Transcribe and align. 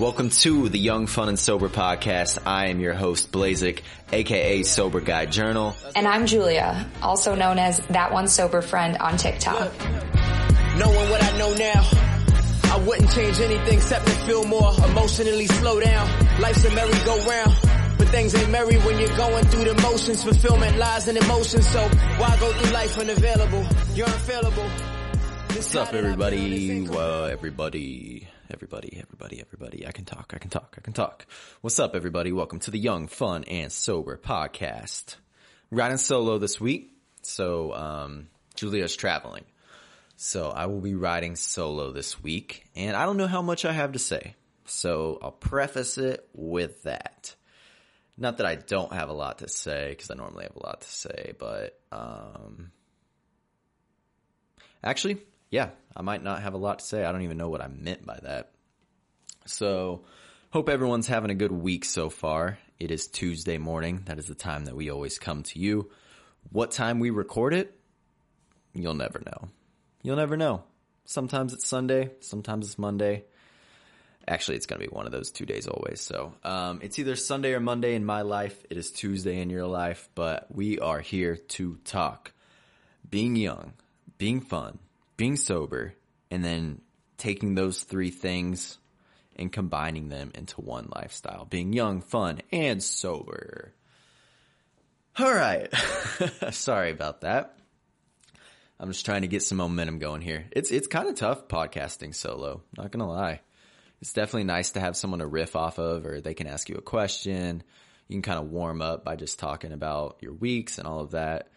Welcome 0.00 0.30
to 0.30 0.70
the 0.70 0.78
Young, 0.78 1.06
Fun, 1.06 1.28
and 1.28 1.38
Sober 1.38 1.68
podcast. 1.68 2.38
I 2.46 2.68
am 2.68 2.80
your 2.80 2.94
host, 2.94 3.30
Blazik, 3.30 3.82
aka 4.10 4.62
Sober 4.62 5.00
Guy 5.02 5.26
Journal. 5.26 5.76
And 5.94 6.08
I'm 6.08 6.24
Julia, 6.24 6.88
also 7.02 7.34
known 7.34 7.58
as 7.58 7.80
That 7.90 8.10
One 8.10 8.26
Sober 8.26 8.62
Friend 8.62 8.96
on 8.96 9.18
TikTok. 9.18 9.70
Knowing 10.78 11.10
what 11.10 11.22
I 11.22 11.36
know 11.36 11.52
now, 11.52 11.86
I 12.72 12.82
wouldn't 12.86 13.10
change 13.10 13.40
anything 13.40 13.74
except 13.74 14.06
to 14.06 14.12
feel 14.24 14.44
more 14.44 14.72
emotionally 14.88 15.46
slow 15.46 15.78
down. 15.78 16.08
Life's 16.40 16.64
a 16.64 16.74
merry-go-round. 16.74 17.54
But 17.98 18.08
things 18.08 18.34
ain't 18.34 18.48
merry 18.50 18.78
when 18.78 18.98
you're 18.98 19.16
going 19.18 19.44
through 19.48 19.64
the 19.64 19.82
motions. 19.82 20.24
Fulfillment 20.24 20.78
lies 20.78 21.08
in 21.08 21.18
emotion, 21.18 21.60
so 21.60 21.86
why 22.16 22.38
go 22.40 22.50
through 22.54 22.72
life 22.72 22.98
unavailable? 22.98 23.66
You're 23.94 24.08
unfailable. 24.08 24.66
What's 25.48 25.74
up, 25.74 25.92
everybody? 25.92 26.88
Well, 26.88 27.26
everybody, 27.26 28.26
everybody, 28.50 28.98
everybody, 29.00 29.40
everybody. 29.40 29.86
I 29.86 29.92
can 29.92 30.04
talk. 30.04 30.32
I 30.34 30.38
can 30.38 30.50
talk. 30.50 30.74
I 30.76 30.80
can 30.80 30.92
talk. 30.92 31.26
What's 31.60 31.78
up, 31.78 31.94
everybody? 31.94 32.32
Welcome 32.32 32.58
to 32.60 32.72
the 32.72 32.78
Young, 32.78 33.06
Fun, 33.06 33.44
and 33.44 33.70
Sober 33.70 34.16
podcast. 34.16 35.16
Riding 35.70 35.98
solo 35.98 36.38
this 36.38 36.60
week, 36.60 36.90
so 37.22 37.72
um, 37.72 38.26
Julia's 38.56 38.96
traveling, 38.96 39.44
so 40.16 40.50
I 40.50 40.66
will 40.66 40.80
be 40.80 40.96
riding 40.96 41.36
solo 41.36 41.92
this 41.92 42.20
week, 42.20 42.66
and 42.74 42.96
I 42.96 43.06
don't 43.06 43.16
know 43.16 43.28
how 43.28 43.40
much 43.40 43.64
I 43.64 43.72
have 43.72 43.92
to 43.92 44.00
say, 44.00 44.34
so 44.64 45.20
I'll 45.22 45.30
preface 45.30 45.96
it 45.96 46.28
with 46.34 46.82
that. 46.82 47.36
Not 48.18 48.38
that 48.38 48.46
I 48.46 48.56
don't 48.56 48.92
have 48.92 49.10
a 49.10 49.14
lot 49.14 49.38
to 49.38 49.48
say, 49.48 49.90
because 49.90 50.10
I 50.10 50.14
normally 50.14 50.44
have 50.44 50.56
a 50.56 50.66
lot 50.66 50.80
to 50.80 50.88
say, 50.88 51.34
but 51.38 51.78
um, 51.92 52.72
actually, 54.82 55.18
yeah, 55.50 55.70
I 55.96 56.02
might 56.02 56.22
not 56.22 56.42
have 56.42 56.54
a 56.54 56.58
lot 56.58 56.78
to 56.78 56.84
say. 56.84 57.04
I 57.04 57.12
don't 57.12 57.22
even 57.22 57.36
know 57.36 57.48
what 57.48 57.60
I 57.60 57.68
meant 57.68 58.06
by 58.06 58.18
that. 58.22 58.52
So, 59.46 60.04
hope 60.50 60.68
everyone's 60.68 61.08
having 61.08 61.30
a 61.30 61.34
good 61.34 61.52
week 61.52 61.84
so 61.84 62.08
far. 62.08 62.58
It 62.78 62.90
is 62.90 63.08
Tuesday 63.08 63.58
morning. 63.58 64.02
That 64.06 64.18
is 64.18 64.26
the 64.26 64.34
time 64.34 64.66
that 64.66 64.76
we 64.76 64.90
always 64.90 65.18
come 65.18 65.42
to 65.44 65.58
you. 65.58 65.90
What 66.50 66.70
time 66.70 67.00
we 67.00 67.10
record 67.10 67.52
it? 67.52 67.76
You'll 68.74 68.94
never 68.94 69.20
know. 69.20 69.48
You'll 70.02 70.16
never 70.16 70.36
know. 70.36 70.62
Sometimes 71.04 71.52
it's 71.52 71.66
Sunday, 71.66 72.10
sometimes 72.20 72.66
it's 72.66 72.78
Monday. 72.78 73.24
Actually, 74.28 74.58
it's 74.58 74.66
going 74.66 74.80
to 74.80 74.86
be 74.86 74.94
one 74.94 75.06
of 75.06 75.12
those 75.12 75.32
two 75.32 75.46
days 75.46 75.66
always. 75.66 76.00
So, 76.00 76.32
um, 76.44 76.78
it's 76.82 76.98
either 77.00 77.16
Sunday 77.16 77.54
or 77.54 77.60
Monday 77.60 77.96
in 77.96 78.04
my 78.04 78.22
life. 78.22 78.64
It 78.70 78.76
is 78.76 78.92
Tuesday 78.92 79.40
in 79.40 79.50
your 79.50 79.66
life, 79.66 80.08
but 80.14 80.46
we 80.54 80.78
are 80.78 81.00
here 81.00 81.34
to 81.34 81.78
talk 81.84 82.32
being 83.08 83.34
young, 83.34 83.72
being 84.18 84.40
fun, 84.40 84.78
being 85.20 85.36
sober, 85.36 85.92
and 86.30 86.42
then 86.42 86.80
taking 87.18 87.54
those 87.54 87.82
three 87.82 88.08
things 88.08 88.78
and 89.36 89.52
combining 89.52 90.08
them 90.08 90.30
into 90.34 90.62
one 90.62 90.88
lifestyle. 90.96 91.44
Being 91.44 91.74
young, 91.74 92.00
fun, 92.00 92.40
and 92.50 92.82
sober. 92.82 93.74
All 95.18 95.30
right. 95.30 95.68
Sorry 96.52 96.90
about 96.90 97.20
that. 97.20 97.58
I'm 98.78 98.88
just 98.88 99.04
trying 99.04 99.20
to 99.20 99.28
get 99.28 99.42
some 99.42 99.58
momentum 99.58 99.98
going 99.98 100.22
here. 100.22 100.46
It's 100.52 100.70
it's 100.70 100.86
kind 100.86 101.06
of 101.06 101.16
tough 101.16 101.48
podcasting 101.48 102.14
solo, 102.14 102.62
not 102.78 102.90
going 102.90 103.04
to 103.04 103.12
lie. 103.12 103.40
It's 104.00 104.14
definitely 104.14 104.44
nice 104.44 104.70
to 104.70 104.80
have 104.80 104.96
someone 104.96 105.20
to 105.20 105.26
riff 105.26 105.54
off 105.54 105.78
of 105.78 106.06
or 106.06 106.22
they 106.22 106.32
can 106.32 106.46
ask 106.46 106.70
you 106.70 106.76
a 106.76 106.82
question. 106.82 107.62
You 108.08 108.14
can 108.14 108.22
kind 108.22 108.38
of 108.38 108.50
warm 108.50 108.80
up 108.80 109.04
by 109.04 109.16
just 109.16 109.38
talking 109.38 109.72
about 109.72 110.16
your 110.22 110.32
weeks 110.32 110.78
and 110.78 110.86
all 110.86 111.00
of 111.00 111.10
that. 111.10 111.48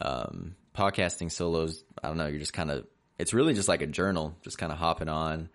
Um, 0.00 0.54
podcasting 0.74 1.30
solos, 1.30 1.84
I 2.02 2.08
don't 2.08 2.16
know, 2.16 2.26
you're 2.26 2.38
just 2.38 2.54
kind 2.54 2.70
of 2.70 2.86
it's 3.20 3.34
really 3.34 3.52
just 3.52 3.68
like 3.68 3.82
a 3.82 3.86
journal, 3.86 4.34
just 4.42 4.56
kind 4.56 4.72
of 4.72 4.78
hopping 4.78 5.10
on, 5.10 5.50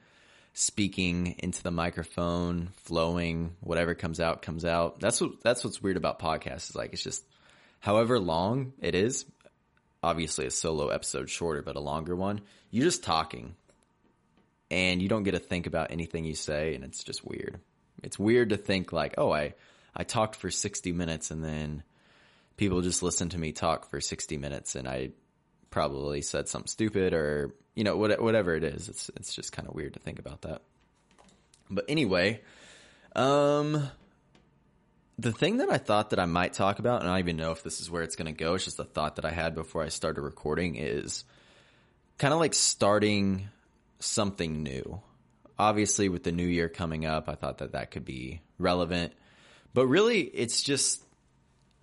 speaking 0.53 1.35
into 1.39 1.63
the 1.63 1.71
microphone, 1.71 2.69
flowing, 2.83 3.55
whatever 3.59 3.95
comes 3.95 4.19
out 4.19 4.43
comes 4.43 4.63
out. 4.63 4.99
That's 4.99 5.19
what 5.19 5.41
that's 5.41 5.63
what's 5.63 5.81
weird 5.81 5.97
about 5.97 6.19
podcasts 6.19 6.69
is 6.69 6.75
like 6.75 6.93
it's 6.93 7.03
just 7.03 7.25
however 7.79 8.19
long 8.19 8.73
it 8.79 8.93
is, 8.93 9.25
obviously 10.03 10.45
a 10.45 10.51
solo 10.51 10.89
episode 10.89 11.27
shorter, 11.27 11.63
but 11.63 11.75
a 11.75 11.79
longer 11.79 12.15
one, 12.15 12.41
you're 12.69 12.85
just 12.85 13.03
talking. 13.03 13.55
And 14.69 15.01
you 15.01 15.09
don't 15.09 15.23
get 15.23 15.31
to 15.31 15.39
think 15.39 15.65
about 15.65 15.91
anything 15.91 16.23
you 16.23 16.35
say 16.35 16.75
and 16.75 16.83
it's 16.83 17.03
just 17.03 17.25
weird. 17.25 17.59
It's 18.03 18.19
weird 18.19 18.49
to 18.49 18.57
think 18.57 18.93
like, 18.93 19.15
oh, 19.17 19.31
I 19.31 19.55
I 19.95 20.03
talked 20.03 20.35
for 20.35 20.51
60 20.51 20.91
minutes 20.91 21.31
and 21.31 21.43
then 21.43 21.81
people 22.57 22.81
just 22.81 23.01
listen 23.01 23.29
to 23.29 23.39
me 23.39 23.53
talk 23.53 23.89
for 23.89 23.99
60 23.99 24.37
minutes 24.37 24.75
and 24.75 24.87
I 24.87 25.09
probably 25.75 26.21
said 26.21 26.47
something 26.47 26.69
stupid 26.69 27.13
or 27.13 27.53
you 27.75 27.83
know 27.83 27.97
whatever 27.97 28.55
it 28.55 28.63
is. 28.63 28.87
It's 28.87 29.11
it's 29.17 29.35
just 29.35 29.51
kind 29.51 29.67
of 29.67 29.75
weird 29.75 29.95
to 29.95 29.99
think 29.99 30.19
about 30.19 30.43
that. 30.43 30.61
But 31.69 31.83
anyway 31.89 32.39
um 33.13 33.89
the 35.19 35.33
thing 35.33 35.57
that 35.57 35.69
I 35.69 35.77
thought 35.77 36.11
that 36.11 36.19
I 36.19 36.27
might 36.27 36.53
talk 36.53 36.79
about 36.79 37.01
and 37.01 37.09
I 37.09 37.15
don't 37.15 37.27
even 37.27 37.35
know 37.35 37.51
if 37.51 37.61
this 37.61 37.81
is 37.81 37.91
where 37.91 38.03
it's 38.03 38.15
going 38.15 38.33
to 38.33 38.43
go 38.43 38.53
it's 38.53 38.63
just 38.63 38.79
a 38.79 38.85
thought 38.85 39.17
that 39.17 39.25
I 39.25 39.31
had 39.31 39.53
before 39.53 39.83
I 39.83 39.89
started 39.89 40.21
recording 40.21 40.77
is 40.77 41.25
kind 42.17 42.33
of 42.33 42.39
like 42.39 42.53
starting 42.53 43.49
something 43.99 44.63
new. 44.63 45.01
Obviously 45.59 46.07
with 46.07 46.23
the 46.23 46.31
new 46.31 46.47
year 46.47 46.69
coming 46.69 47.05
up 47.05 47.27
I 47.27 47.35
thought 47.35 47.57
that 47.57 47.73
that 47.73 47.91
could 47.91 48.05
be 48.05 48.39
relevant 48.57 49.11
but 49.73 49.87
really 49.87 50.21
it's 50.21 50.61
just 50.61 51.03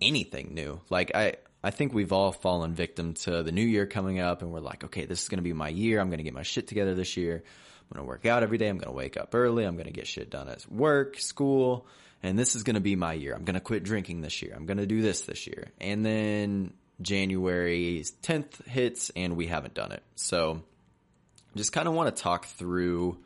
anything 0.01 0.55
new. 0.55 0.81
Like 0.89 1.11
I 1.13 1.35
I 1.63 1.71
think 1.71 1.93
we've 1.93 2.11
all 2.11 2.31
fallen 2.31 2.73
victim 2.73 3.13
to 3.13 3.41
the 3.41 3.51
new 3.51 3.65
year 3.65 3.85
coming 3.85 4.19
up 4.19 4.41
and 4.41 4.51
we're 4.51 4.59
like, 4.59 4.83
okay, 4.83 5.05
this 5.05 5.23
is 5.23 5.29
going 5.29 5.37
to 5.37 5.43
be 5.43 5.53
my 5.53 5.69
year. 5.69 5.99
I'm 5.99 6.09
going 6.09 6.17
to 6.17 6.23
get 6.23 6.33
my 6.33 6.43
shit 6.43 6.67
together 6.67 6.93
this 6.93 7.15
year. 7.15 7.35
I'm 7.35 7.95
going 7.95 8.05
to 8.05 8.09
work 8.09 8.25
out 8.25 8.43
every 8.43 8.57
day. 8.57 8.67
I'm 8.67 8.77
going 8.77 8.91
to 8.91 8.97
wake 8.97 9.15
up 9.15 9.33
early. 9.33 9.63
I'm 9.63 9.75
going 9.75 9.87
to 9.87 9.93
get 9.93 10.07
shit 10.07 10.29
done 10.29 10.49
at 10.49 10.69
work, 10.69 11.19
school. 11.19 11.87
And 12.21 12.37
this 12.37 12.55
is 12.55 12.63
going 12.63 12.75
to 12.75 12.81
be 12.81 12.95
my 12.95 13.13
year. 13.13 13.33
I'm 13.33 13.45
going 13.45 13.55
to 13.55 13.61
quit 13.61 13.83
drinking 13.83 14.21
this 14.21 14.41
year. 14.41 14.53
I'm 14.55 14.65
going 14.65 14.77
to 14.77 14.85
do 14.85 15.01
this 15.01 15.21
this 15.21 15.47
year. 15.47 15.71
And 15.79 16.05
then 16.05 16.73
January 17.01 18.03
10th 18.23 18.65
hits 18.65 19.11
and 19.15 19.37
we 19.37 19.47
haven't 19.47 19.73
done 19.73 19.91
it. 19.93 20.03
So 20.15 20.63
just 21.55 21.71
kind 21.71 21.87
of 21.87 21.93
want 21.93 22.13
to 22.13 22.21
talk 22.21 22.45
through 22.45 23.19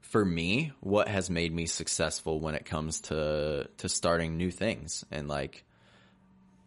for 0.00 0.24
me 0.24 0.72
what 0.80 1.08
has 1.08 1.30
made 1.30 1.54
me 1.54 1.66
successful 1.66 2.40
when 2.40 2.54
it 2.54 2.64
comes 2.64 3.02
to 3.02 3.68
to 3.78 3.88
starting 3.88 4.36
new 4.36 4.50
things 4.50 5.04
and 5.10 5.28
like 5.28 5.64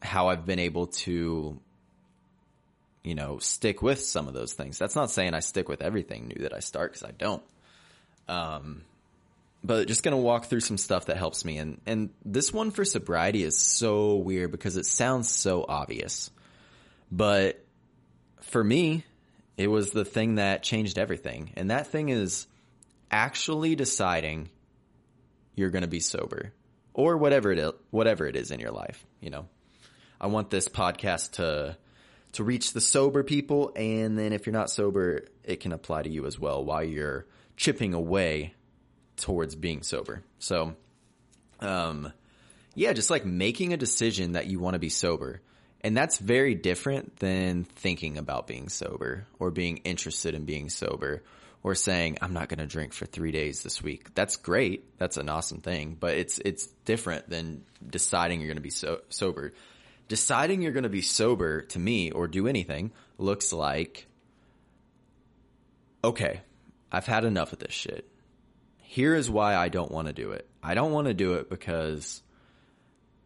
how 0.04 0.28
I've 0.28 0.46
been 0.46 0.60
able 0.60 0.88
to, 0.88 1.60
you 3.04 3.16
know, 3.16 3.40
stick 3.40 3.82
with 3.82 4.00
some 4.00 4.28
of 4.28 4.34
those 4.34 4.54
things. 4.54 4.78
That's 4.78 4.96
not 4.96 5.10
saying 5.10 5.34
I 5.34 5.40
stick 5.40 5.70
with 5.70 5.82
everything 5.82 6.28
new 6.28 6.44
that 6.44 6.54
I 6.54 6.60
start 6.60 6.92
because 6.94 7.04
I 7.08 7.12
don't. 7.12 7.44
Um, 8.28 8.84
but 9.64 9.88
just 9.88 10.04
gonna 10.04 10.18
walk 10.18 10.46
through 10.46 10.60
some 10.60 10.78
stuff 10.78 11.06
that 11.06 11.18
helps 11.18 11.46
me. 11.46 11.58
And, 11.58 11.80
and 11.86 12.10
this 12.26 12.52
one 12.52 12.72
for 12.72 12.84
sobriety 12.84 13.44
is 13.44 13.58
so 13.58 14.16
weird 14.16 14.52
because 14.52 14.78
it 14.78 14.86
sounds 14.86 15.30
so 15.30 15.66
obvious. 15.68 16.30
But 17.12 17.64
for 18.42 18.64
me, 18.64 19.06
it 19.58 19.68
was 19.68 19.92
the 19.92 20.06
thing 20.06 20.36
that 20.36 20.64
changed 20.64 20.98
everything. 20.98 21.52
And 21.56 21.72
that 21.72 21.88
thing 21.88 22.10
is 22.10 22.48
actually 23.10 23.76
deciding 23.76 24.50
you're 25.56 25.70
to 25.70 25.88
be 25.88 26.00
sober 26.00 26.52
or 26.94 27.18
whatever 27.18 27.52
it 27.52 27.60
is, 27.60 27.72
whatever 27.92 28.28
it 28.28 28.36
is 28.36 28.52
in 28.52 28.60
your 28.60 28.72
life, 28.72 29.06
you 29.22 29.30
know. 29.30 29.48
I 30.24 30.28
want 30.28 30.50
this 30.50 30.70
podcast 30.70 31.32
to 31.34 31.78
to 32.32 32.44
reach 32.44 32.74
the 32.74 32.82
sober 32.82 33.24
people, 33.24 33.74
and 33.76 34.18
then 34.18 34.34
if 34.34 34.48
you're 34.48 34.54
not 34.54 34.72
sober, 34.72 35.26
it 35.44 35.60
can 35.60 35.72
apply 35.72 36.02
to 36.02 36.10
you 36.10 36.26
as 36.26 36.40
well 36.40 36.64
while 36.64 36.84
you're 36.84 37.28
chipping 37.58 37.94
away 37.94 38.56
towards 39.18 39.54
being 39.54 39.84
sober. 39.84 40.24
So, 40.40 40.76
um, 41.60 42.12
yeah, 42.74 42.94
just 42.94 43.12
like 43.12 43.26
making 43.26 43.74
a 43.74 43.78
decision 43.78 44.32
that 44.32 44.48
you 44.48 44.60
want 44.60 44.74
to 44.74 44.80
be 44.80 44.90
sober. 44.90 45.42
And 45.82 45.96
that's 45.96 46.18
very 46.18 46.56
different 46.56 47.18
than 47.18 47.66
thinking 47.66 48.18
about 48.18 48.48
being 48.48 48.70
sober 48.70 49.28
or 49.38 49.52
being 49.52 49.78
interested 49.80 50.34
in 50.34 50.46
being 50.46 50.70
sober 50.70 51.22
or 51.62 51.76
saying, 51.76 52.18
I'm 52.22 52.34
not 52.34 52.48
going 52.48 52.60
to 52.60 52.66
drink 52.66 52.94
for 52.94 53.06
three 53.06 53.32
days 53.32 53.62
this 53.62 53.84
week. 53.84 54.16
That's 54.16 54.38
great. 54.38 54.98
That's 54.98 55.18
an 55.18 55.30
awesome 55.30 55.60
thing, 55.60 55.98
but 56.00 56.16
it's, 56.16 56.40
it's 56.40 56.66
different 56.86 57.30
than 57.30 57.66
deciding 57.88 58.40
you're 58.40 58.48
going 58.48 58.56
to 58.58 58.62
be 58.62 58.70
so, 58.70 59.02
sober 59.10 59.54
deciding 60.14 60.62
you're 60.62 60.72
going 60.72 60.84
to 60.84 60.90
be 60.90 61.02
sober 61.02 61.64
to 61.64 61.80
me 61.80 62.12
or 62.12 62.28
do 62.28 62.48
anything 62.48 62.92
looks 63.18 63.52
like 63.52 64.06
okay, 66.04 66.42
I've 66.92 67.08
had 67.08 67.26
enough 67.26 67.52
of 67.52 67.58
this 67.58 67.74
shit. 67.74 68.08
Here 68.78 69.16
is 69.16 69.28
why 69.28 69.56
I 69.56 69.70
don't 69.70 69.90
want 69.90 70.06
to 70.10 70.14
do 70.14 70.30
it. 70.34 70.48
I 70.62 70.76
don't 70.76 70.92
want 70.92 71.08
to 71.08 71.16
do 71.16 71.34
it 71.34 71.50
because 71.50 72.22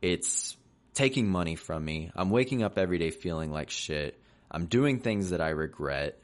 it's 0.01 0.55
taking 0.93 1.27
money 1.27 1.57
from 1.57 1.83
me. 1.83 2.09
I'm 2.15 2.29
waking 2.29 2.63
up 2.63 2.77
every 2.77 2.99
day 2.99 3.09
feeling 3.09 3.51
like 3.51 3.69
shit. 3.69 4.17
I'm 4.49 4.67
doing 4.67 5.01
things 5.01 5.31
that 5.31 5.41
I 5.41 5.49
regret. 5.49 6.17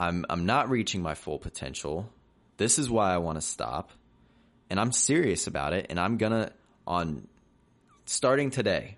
I'm 0.00 0.24
I'm 0.30 0.46
not 0.46 0.70
reaching 0.70 1.02
my 1.02 1.14
full 1.14 1.38
potential. 1.38 2.08
This 2.56 2.78
is 2.78 2.88
why 2.88 3.12
I 3.12 3.18
want 3.18 3.36
to 3.36 3.46
stop. 3.46 3.90
And 4.70 4.80
I'm 4.80 4.92
serious 4.92 5.46
about 5.46 5.74
it 5.74 5.88
and 5.90 6.00
I'm 6.00 6.16
going 6.16 6.32
to 6.32 6.52
on 6.86 7.28
starting 8.06 8.48
today 8.50 8.96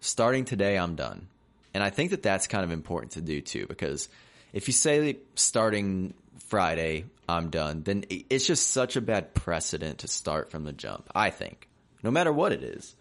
starting 0.00 0.44
today, 0.44 0.76
I'm 0.76 0.96
done. 0.96 1.28
And 1.72 1.84
I 1.84 1.90
think 1.90 2.10
that 2.10 2.22
that's 2.22 2.46
kind 2.46 2.64
of 2.64 2.72
important 2.72 3.12
to 3.12 3.20
do 3.20 3.40
too, 3.40 3.66
because 3.68 4.08
if 4.52 4.66
you 4.66 4.72
say 4.72 5.18
starting 5.36 6.14
Friday, 6.48 7.04
I'm 7.28 7.50
done, 7.50 7.82
then 7.82 8.04
it's 8.10 8.46
just 8.46 8.68
such 8.68 8.96
a 8.96 9.00
bad 9.00 9.34
precedent 9.34 9.98
to 9.98 10.08
start 10.08 10.50
from 10.50 10.64
the 10.64 10.72
jump, 10.72 11.08
I 11.14 11.30
think. 11.30 11.68
No 12.02 12.10
matter 12.10 12.32
what 12.32 12.52
it 12.52 12.62
is. 12.62 12.96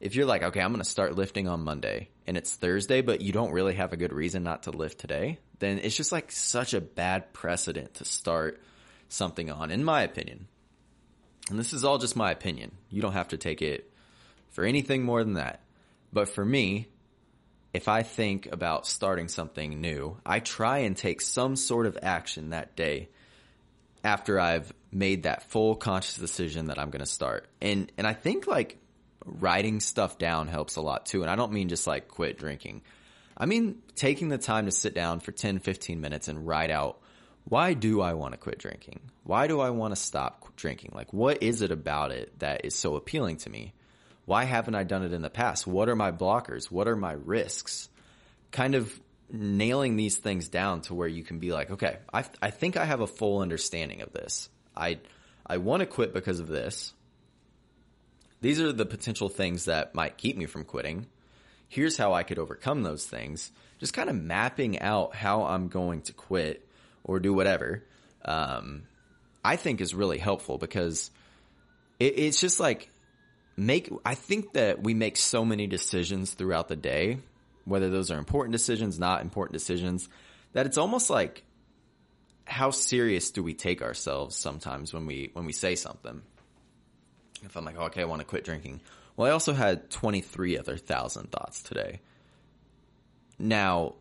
If 0.00 0.14
you're 0.14 0.26
like, 0.26 0.42
okay, 0.42 0.60
I'm 0.60 0.72
going 0.72 0.82
to 0.82 0.88
start 0.88 1.14
lifting 1.14 1.46
on 1.46 1.62
Monday 1.62 2.08
and 2.26 2.36
it's 2.36 2.54
Thursday, 2.54 3.02
but 3.02 3.20
you 3.20 3.32
don't 3.32 3.52
really 3.52 3.74
have 3.74 3.92
a 3.92 3.98
good 3.98 4.14
reason 4.14 4.42
not 4.42 4.62
to 4.62 4.70
lift 4.70 4.98
today, 4.98 5.38
then 5.58 5.78
it's 5.78 5.94
just 5.94 6.10
like 6.10 6.32
such 6.32 6.72
a 6.72 6.80
bad 6.80 7.34
precedent 7.34 7.94
to 7.94 8.06
start 8.06 8.60
something 9.10 9.50
on, 9.50 9.70
in 9.70 9.84
my 9.84 10.02
opinion. 10.02 10.48
And 11.50 11.58
this 11.58 11.74
is 11.74 11.84
all 11.84 11.98
just 11.98 12.16
my 12.16 12.30
opinion. 12.30 12.72
You 12.88 13.02
don't 13.02 13.12
have 13.12 13.28
to 13.28 13.36
take 13.36 13.60
it 13.60 13.92
for 14.48 14.64
anything 14.64 15.02
more 15.02 15.22
than 15.22 15.34
that. 15.34 15.60
But 16.12 16.28
for 16.28 16.44
me, 16.44 16.88
if 17.72 17.88
I 17.88 18.02
think 18.02 18.48
about 18.50 18.86
starting 18.86 19.28
something 19.28 19.80
new, 19.80 20.16
I 20.26 20.40
try 20.40 20.78
and 20.78 20.96
take 20.96 21.20
some 21.20 21.56
sort 21.56 21.86
of 21.86 21.98
action 22.02 22.50
that 22.50 22.74
day 22.74 23.08
after 24.02 24.40
I've 24.40 24.72
made 24.90 25.24
that 25.24 25.50
full 25.50 25.76
conscious 25.76 26.16
decision 26.16 26.66
that 26.66 26.78
I'm 26.78 26.90
going 26.90 27.04
to 27.04 27.10
start. 27.10 27.48
And 27.60 27.90
and 27.96 28.06
I 28.06 28.12
think 28.12 28.46
like 28.46 28.78
writing 29.24 29.80
stuff 29.80 30.18
down 30.18 30.48
helps 30.48 30.76
a 30.76 30.80
lot 30.80 31.06
too. 31.06 31.22
And 31.22 31.30
I 31.30 31.36
don't 31.36 31.52
mean 31.52 31.68
just 31.68 31.86
like 31.86 32.08
quit 32.08 32.38
drinking. 32.38 32.82
I 33.36 33.46
mean 33.46 33.82
taking 33.94 34.28
the 34.28 34.38
time 34.38 34.66
to 34.66 34.72
sit 34.72 34.94
down 34.94 35.20
for 35.20 35.32
10, 35.32 35.60
15 35.60 36.00
minutes 36.00 36.28
and 36.28 36.46
write 36.46 36.70
out 36.70 37.00
why 37.44 37.74
do 37.74 38.00
I 38.00 38.14
want 38.14 38.32
to 38.32 38.38
quit 38.38 38.58
drinking? 38.58 39.00
Why 39.24 39.46
do 39.46 39.60
I 39.60 39.70
want 39.70 39.94
to 39.94 40.00
stop 40.00 40.56
drinking? 40.56 40.92
Like 40.94 41.12
what 41.12 41.42
is 41.42 41.62
it 41.62 41.70
about 41.70 42.10
it 42.10 42.38
that 42.40 42.64
is 42.64 42.74
so 42.74 42.96
appealing 42.96 43.36
to 43.38 43.50
me? 43.50 43.74
Why 44.24 44.44
haven't 44.44 44.74
I 44.74 44.84
done 44.84 45.02
it 45.02 45.12
in 45.12 45.22
the 45.22 45.30
past? 45.30 45.66
What 45.66 45.88
are 45.88 45.96
my 45.96 46.12
blockers? 46.12 46.70
What 46.70 46.88
are 46.88 46.96
my 46.96 47.12
risks? 47.12 47.88
Kind 48.52 48.74
of 48.74 48.92
nailing 49.32 49.96
these 49.96 50.16
things 50.16 50.48
down 50.48 50.82
to 50.82 50.94
where 50.94 51.08
you 51.08 51.22
can 51.22 51.38
be 51.38 51.52
like, 51.52 51.70
okay, 51.70 51.98
I, 52.12 52.24
I 52.42 52.50
think 52.50 52.76
I 52.76 52.84
have 52.84 53.00
a 53.00 53.06
full 53.06 53.40
understanding 53.40 54.02
of 54.02 54.12
this. 54.12 54.48
I, 54.76 54.98
I 55.46 55.58
want 55.58 55.80
to 55.80 55.86
quit 55.86 56.12
because 56.12 56.40
of 56.40 56.48
this. 56.48 56.92
These 58.40 58.60
are 58.60 58.72
the 58.72 58.86
potential 58.86 59.28
things 59.28 59.66
that 59.66 59.94
might 59.94 60.16
keep 60.16 60.36
me 60.36 60.46
from 60.46 60.64
quitting. 60.64 61.06
Here's 61.68 61.96
how 61.96 62.14
I 62.14 62.22
could 62.22 62.38
overcome 62.38 62.82
those 62.82 63.04
things. 63.04 63.52
Just 63.78 63.94
kind 63.94 64.10
of 64.10 64.16
mapping 64.16 64.80
out 64.80 65.14
how 65.14 65.44
I'm 65.44 65.68
going 65.68 66.02
to 66.02 66.12
quit 66.12 66.66
or 67.04 67.20
do 67.20 67.32
whatever. 67.32 67.84
Um, 68.24 68.82
I 69.44 69.56
think 69.56 69.80
is 69.80 69.94
really 69.94 70.18
helpful 70.18 70.58
because 70.58 71.10
it, 71.98 72.18
it's 72.18 72.40
just 72.40 72.60
like 72.60 72.89
make, 73.60 73.92
I 74.04 74.14
think 74.14 74.54
that 74.54 74.82
we 74.82 74.94
make 74.94 75.16
so 75.16 75.44
many 75.44 75.66
decisions 75.66 76.32
throughout 76.32 76.68
the 76.68 76.76
day, 76.76 77.18
whether 77.64 77.90
those 77.90 78.10
are 78.10 78.18
important 78.18 78.52
decisions, 78.52 78.98
not 78.98 79.20
important 79.20 79.52
decisions, 79.52 80.08
that 80.54 80.66
it's 80.66 80.78
almost 80.78 81.10
like 81.10 81.44
how 82.46 82.70
serious 82.70 83.30
do 83.30 83.42
we 83.42 83.54
take 83.54 83.82
ourselves 83.82 84.34
sometimes 84.34 84.92
when 84.92 85.06
we, 85.06 85.30
when 85.34 85.44
we 85.44 85.52
say 85.52 85.76
something? 85.76 86.22
If 87.42 87.56
I'm 87.56 87.64
like, 87.64 87.76
oh, 87.78 87.84
okay, 87.84 88.02
I 88.02 88.06
want 88.06 88.20
to 88.20 88.26
quit 88.26 88.44
drinking. 88.44 88.80
Well, 89.16 89.28
I 89.28 89.32
also 89.32 89.52
had 89.52 89.90
23 89.90 90.58
other 90.58 90.76
thousand 90.76 91.30
thoughts 91.30 91.62
today. 91.62 92.00
Now, 93.38 93.94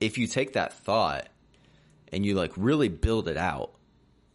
if 0.00 0.18
you 0.18 0.26
take 0.26 0.54
that 0.54 0.72
thought 0.72 1.28
and 2.12 2.26
you 2.26 2.34
like 2.34 2.52
really 2.56 2.88
build 2.88 3.28
it 3.28 3.36
out, 3.36 3.72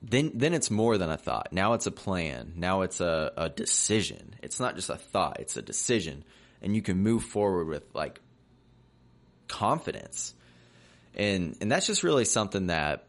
then 0.01 0.31
then 0.35 0.53
it's 0.53 0.71
more 0.71 0.97
than 0.97 1.09
a 1.09 1.17
thought. 1.17 1.49
Now 1.51 1.73
it's 1.73 1.85
a 1.85 1.91
plan. 1.91 2.53
Now 2.55 2.81
it's 2.81 3.01
a, 3.01 3.31
a 3.35 3.49
decision. 3.49 4.35
It's 4.41 4.59
not 4.59 4.75
just 4.75 4.89
a 4.89 4.95
thought, 4.95 5.39
it's 5.39 5.57
a 5.57 5.61
decision. 5.61 6.23
And 6.61 6.75
you 6.75 6.81
can 6.81 6.97
move 6.97 7.23
forward 7.23 7.67
with 7.67 7.83
like 7.93 8.19
confidence. 9.47 10.33
And 11.15 11.57
and 11.61 11.71
that's 11.71 11.87
just 11.87 12.03
really 12.03 12.25
something 12.25 12.67
that 12.67 13.05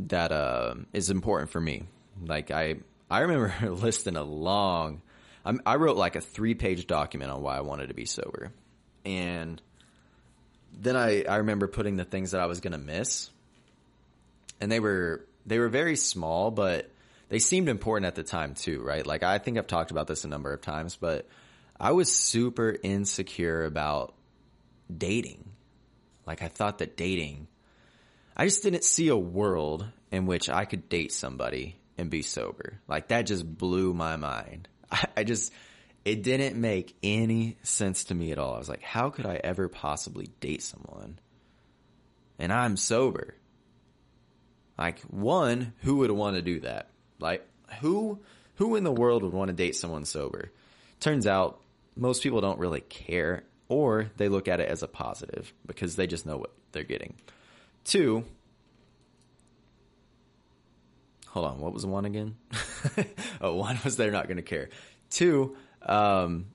that 0.00 0.32
uh, 0.32 0.74
is 0.92 1.10
important 1.10 1.50
for 1.50 1.60
me. 1.60 1.84
Like 2.24 2.50
I 2.50 2.76
I 3.10 3.20
remember 3.20 3.54
listing 3.70 4.16
a 4.16 4.22
long 4.22 5.02
I'm, 5.44 5.60
I 5.64 5.76
wrote 5.76 5.96
like 5.96 6.16
a 6.16 6.20
three 6.20 6.54
page 6.54 6.86
document 6.86 7.30
on 7.30 7.42
why 7.42 7.56
I 7.56 7.60
wanted 7.60 7.88
to 7.88 7.94
be 7.94 8.04
sober. 8.04 8.52
And 9.04 9.60
then 10.78 10.96
I, 10.96 11.24
I 11.24 11.36
remember 11.36 11.66
putting 11.66 11.96
the 11.96 12.04
things 12.04 12.32
that 12.32 12.40
I 12.40 12.46
was 12.46 12.60
going 12.60 12.72
to 12.72 12.78
miss. 12.78 13.30
And 14.60 14.70
they 14.70 14.80
were 14.80 15.24
they 15.46 15.58
were 15.58 15.68
very 15.68 15.96
small, 15.96 16.50
but 16.50 16.90
they 17.28 17.38
seemed 17.38 17.68
important 17.68 18.06
at 18.06 18.14
the 18.14 18.22
time 18.22 18.54
too, 18.54 18.82
right? 18.82 19.06
Like 19.06 19.22
I 19.22 19.38
think 19.38 19.58
I've 19.58 19.66
talked 19.66 19.90
about 19.90 20.06
this 20.06 20.24
a 20.24 20.28
number 20.28 20.52
of 20.52 20.60
times, 20.60 20.96
but 20.96 21.28
I 21.78 21.92
was 21.92 22.12
super 22.12 22.76
insecure 22.82 23.64
about 23.64 24.14
dating. 24.94 25.44
Like 26.26 26.42
I 26.42 26.48
thought 26.48 26.78
that 26.78 26.96
dating, 26.96 27.46
I 28.36 28.44
just 28.44 28.62
didn't 28.62 28.84
see 28.84 29.08
a 29.08 29.16
world 29.16 29.86
in 30.10 30.26
which 30.26 30.50
I 30.50 30.64
could 30.64 30.88
date 30.88 31.12
somebody 31.12 31.76
and 31.96 32.10
be 32.10 32.22
sober. 32.22 32.80
Like 32.88 33.08
that 33.08 33.22
just 33.22 33.46
blew 33.46 33.94
my 33.94 34.16
mind. 34.16 34.68
I, 34.90 35.04
I 35.18 35.24
just, 35.24 35.52
it 36.04 36.22
didn't 36.22 36.60
make 36.60 36.96
any 37.02 37.58
sense 37.62 38.04
to 38.04 38.14
me 38.14 38.32
at 38.32 38.38
all. 38.38 38.54
I 38.54 38.58
was 38.58 38.68
like, 38.68 38.82
how 38.82 39.10
could 39.10 39.26
I 39.26 39.40
ever 39.42 39.68
possibly 39.68 40.28
date 40.40 40.62
someone? 40.62 41.18
And 42.38 42.52
I'm 42.52 42.76
sober. 42.76 43.34
Like 44.80 45.00
one, 45.02 45.74
who 45.82 45.98
would 45.98 46.10
want 46.10 46.36
to 46.36 46.42
do 46.42 46.60
that? 46.60 46.88
Like 47.18 47.46
who 47.80 48.18
who 48.54 48.76
in 48.76 48.82
the 48.82 48.90
world 48.90 49.22
would 49.22 49.34
want 49.34 49.48
to 49.48 49.54
date 49.54 49.76
someone 49.76 50.06
sober? 50.06 50.50
Turns 51.00 51.26
out 51.26 51.60
most 51.96 52.22
people 52.22 52.40
don't 52.40 52.58
really 52.58 52.80
care 52.80 53.44
or 53.68 54.10
they 54.16 54.30
look 54.30 54.48
at 54.48 54.58
it 54.58 54.70
as 54.70 54.82
a 54.82 54.88
positive 54.88 55.52
because 55.66 55.96
they 55.96 56.06
just 56.06 56.24
know 56.24 56.38
what 56.38 56.52
they're 56.72 56.82
getting. 56.82 57.14
Two, 57.84 58.24
hold 61.28 61.44
on, 61.44 61.60
what 61.60 61.74
was 61.74 61.84
one 61.84 62.06
again? 62.06 62.36
oh, 63.42 63.56
one 63.56 63.78
was 63.84 63.98
they're 63.98 64.10
not 64.10 64.28
going 64.28 64.38
to 64.38 64.42
care. 64.42 64.70
Two, 65.10 65.56
um, 65.82 66.46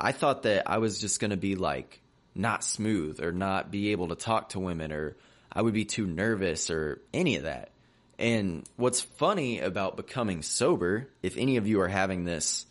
I 0.00 0.12
thought 0.12 0.44
that 0.44 0.70
I 0.70 0.78
was 0.78 0.98
just 0.98 1.20
going 1.20 1.32
to 1.32 1.36
be 1.36 1.54
like 1.54 2.00
not 2.34 2.64
smooth 2.64 3.22
or 3.22 3.30
not 3.30 3.70
be 3.70 3.92
able 3.92 4.08
to 4.08 4.16
talk 4.16 4.50
to 4.50 4.58
women 4.58 4.90
or 4.90 5.16
I 5.54 5.62
would 5.62 5.74
be 5.74 5.84
too 5.84 6.06
nervous 6.06 6.70
or 6.70 7.00
any 7.12 7.36
of 7.36 7.44
that. 7.44 7.70
And 8.18 8.68
what's 8.76 9.00
funny 9.00 9.60
about 9.60 9.96
becoming 9.96 10.42
sober, 10.42 11.08
if 11.22 11.36
any 11.36 11.56
of 11.56 11.66
you 11.66 11.80
are 11.80 11.88
having 11.88 12.24
this, 12.24 12.66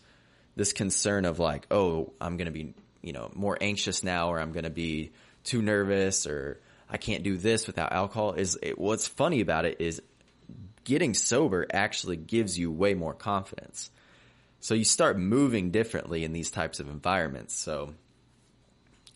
this 0.55 0.73
concern 0.73 1.25
of 1.25 1.39
like, 1.39 1.67
oh, 1.71 2.13
I'm 2.19 2.37
going 2.37 2.45
to 2.45 2.51
be, 2.51 2.73
you 3.01 3.13
know, 3.13 3.31
more 3.33 3.57
anxious 3.59 4.03
now 4.03 4.29
or 4.29 4.39
I'm 4.39 4.51
going 4.51 4.63
to 4.63 4.69
be 4.69 5.11
too 5.43 5.61
nervous 5.61 6.25
or 6.25 6.59
I 6.89 6.97
can't 6.97 7.23
do 7.23 7.37
this 7.37 7.67
without 7.67 7.91
alcohol 7.91 8.33
is 8.33 8.57
it, 8.61 8.77
what's 8.77 9.07
funny 9.07 9.41
about 9.41 9.65
it 9.65 9.81
is 9.81 10.01
getting 10.83 11.13
sober 11.13 11.65
actually 11.71 12.17
gives 12.17 12.57
you 12.57 12.71
way 12.71 12.93
more 12.93 13.13
confidence. 13.13 13.89
So 14.59 14.75
you 14.75 14.85
start 14.85 15.17
moving 15.17 15.71
differently 15.71 16.23
in 16.23 16.31
these 16.31 16.51
types 16.51 16.79
of 16.79 16.89
environments. 16.89 17.53
So 17.53 17.95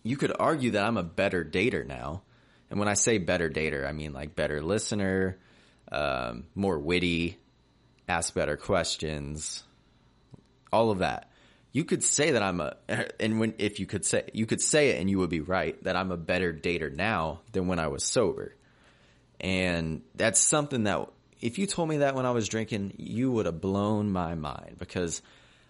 you 0.04 0.18
could 0.18 0.34
argue 0.38 0.72
that 0.72 0.86
I'm 0.86 0.98
a 0.98 1.04
better 1.04 1.46
dater 1.46 1.86
now 1.86 2.24
and 2.70 2.80
when 2.80 2.88
I 2.88 2.94
say 2.96 3.18
better 3.18 3.50
dater, 3.50 3.88
I 3.88 3.92
mean 3.92 4.14
like 4.14 4.36
better 4.36 4.62
listener, 4.62 5.38
um, 5.92 6.46
more 6.56 6.78
witty, 6.78 7.38
ask 8.08 8.34
better 8.34 8.58
questions, 8.58 9.64
all 10.72 10.92
of 10.92 11.00
that. 11.00 11.32
You 11.72 11.84
could 11.84 12.04
say 12.04 12.32
that 12.32 12.44
I'm 12.44 12.62
a, 12.62 12.76
and 13.20 13.40
when, 13.40 13.54
if 13.58 13.80
you 13.80 13.86
could 13.86 14.06
say, 14.06 14.24
you 14.34 14.46
could 14.46 14.62
say 14.62 14.90
it 14.90 15.00
and 15.00 15.10
you 15.10 15.20
would 15.20 15.30
be 15.30 15.42
right 15.42 15.82
that 15.84 15.96
I'm 15.96 16.12
a 16.12 16.18
better 16.18 16.54
dater 16.54 16.94
now 16.94 17.42
than 17.52 17.68
when 17.68 17.80
I 17.80 17.88
was 17.88 18.04
sober. 18.04 18.56
And 19.40 20.02
that's 20.16 20.40
something 20.40 20.84
that 20.84 21.08
if 21.40 21.60
you 21.60 21.68
told 21.68 21.90
me 21.90 21.98
that 21.98 22.16
when 22.16 22.26
I 22.26 22.32
was 22.32 22.48
drinking, 22.48 22.94
you 22.98 23.32
would 23.32 23.46
have 23.46 23.62
blown 23.62 24.12
my 24.12 24.34
mind 24.34 24.78
because 24.80 25.22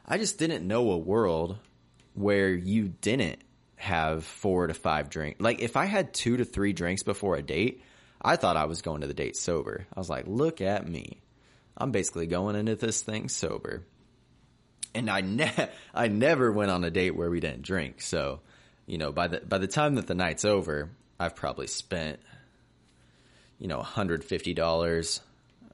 I 0.05 0.17
just 0.17 0.39
didn't 0.39 0.65
know 0.65 0.91
a 0.91 0.97
world 0.97 1.57
where 2.13 2.49
you 2.49 2.87
didn't 2.87 3.39
have 3.77 4.25
four 4.25 4.67
to 4.67 4.73
five 4.73 5.09
drinks. 5.09 5.39
Like 5.39 5.61
if 5.61 5.77
I 5.77 5.85
had 5.85 6.13
two 6.13 6.37
to 6.37 6.45
three 6.45 6.73
drinks 6.73 7.03
before 7.03 7.35
a 7.35 7.41
date, 7.41 7.81
I 8.21 8.35
thought 8.35 8.57
I 8.57 8.65
was 8.65 8.81
going 8.81 9.01
to 9.01 9.07
the 9.07 9.13
date 9.13 9.37
sober. 9.37 9.85
I 9.95 9.99
was 9.99 10.09
like, 10.09 10.25
look 10.27 10.61
at 10.61 10.87
me. 10.87 11.21
I'm 11.77 11.91
basically 11.91 12.27
going 12.27 12.55
into 12.55 12.75
this 12.75 13.01
thing 13.01 13.29
sober. 13.29 13.83
And 14.93 15.09
I 15.09 15.21
ne- 15.21 15.69
I 15.93 16.07
never 16.07 16.51
went 16.51 16.71
on 16.71 16.83
a 16.83 16.91
date 16.91 17.15
where 17.15 17.29
we 17.29 17.39
didn't 17.39 17.61
drink. 17.61 18.01
So, 18.01 18.41
you 18.85 18.97
know, 18.97 19.11
by 19.11 19.27
the 19.27 19.39
by 19.41 19.59
the 19.59 19.67
time 19.67 19.95
that 19.95 20.07
the 20.07 20.15
night's 20.15 20.45
over, 20.45 20.89
I've 21.19 21.35
probably 21.35 21.67
spent 21.67 22.19
you 23.59 23.67
know, 23.67 23.79
$150 23.79 25.19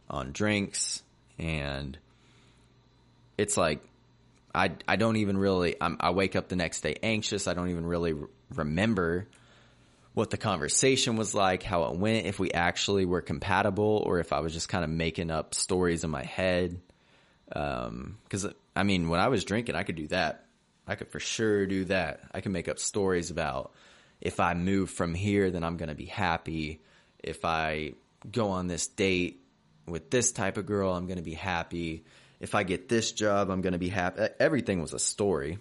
on 0.10 0.32
drinks 0.32 1.04
and 1.38 1.98
it's 3.38 3.58
like 3.58 3.82
I, 4.54 4.72
I 4.88 4.96
don't 4.96 5.18
even 5.18 5.38
really, 5.38 5.76
I'm, 5.82 5.98
i 6.00 6.12
wake 6.12 6.36
up 6.36 6.48
the 6.48 6.56
next 6.56 6.82
day 6.82 6.96
anxious. 7.02 7.48
I 7.48 7.54
don't 7.54 7.70
even 7.70 7.86
really 7.86 8.14
remember 8.54 9.28
what 10.14 10.30
the 10.30 10.38
conversation 10.38 11.16
was 11.16 11.34
like, 11.34 11.64
how 11.64 11.86
it 11.86 11.98
went, 11.98 12.28
if 12.28 12.40
we 12.40 12.52
actually 12.52 13.06
were 13.06 13.22
compatible 13.22 14.04
or 14.06 14.20
if 14.20 14.32
I 14.32 14.42
was 14.42 14.54
just 14.54 14.70
kind 14.70 14.84
of 14.84 14.90
making 14.90 15.32
up 15.32 15.56
stories 15.56 16.04
in 16.04 16.12
my 16.12 16.24
head. 16.24 16.80
Um, 17.56 18.20
cause 18.30 18.48
I 18.76 18.84
mean, 18.84 19.10
when 19.10 19.20
I 19.20 19.30
was 19.30 19.44
drinking, 19.44 19.76
I 19.76 19.84
could 19.84 19.96
do 19.96 20.08
that. 20.08 20.46
I 20.88 20.96
could 20.96 21.10
for 21.10 21.20
sure 21.20 21.66
do 21.66 21.86
that. 21.86 22.22
I 22.32 22.42
could 22.42 22.52
make 22.52 22.68
up 22.68 22.78
stories 22.78 23.32
about 23.32 23.74
if 24.22 24.40
I 24.40 24.54
move 24.54 24.90
from 24.90 25.14
here, 25.14 25.52
then 25.52 25.64
I'm 25.64 25.78
going 25.78 25.90
to 25.90 25.96
be 25.96 26.06
happy. 26.06 26.82
If 27.20 27.44
I 27.44 27.94
go 28.30 28.50
on 28.50 28.68
this 28.68 28.88
date 28.88 29.44
with 29.88 30.10
this 30.10 30.32
type 30.32 30.58
of 30.58 30.66
girl, 30.66 30.94
I'm 30.94 31.08
going 31.08 31.18
to 31.18 31.24
be 31.24 31.34
happy. 31.34 32.06
If 32.44 32.56
I 32.56 32.64
get 32.64 32.90
this 32.90 33.14
job, 33.14 33.50
I'm 33.50 33.62
going 33.62 33.72
to 33.72 33.80
be 33.80 33.88
happy. 33.88 34.22
Everything 34.38 34.82
was 34.82 34.94
a 34.94 35.00
story. 35.00 35.60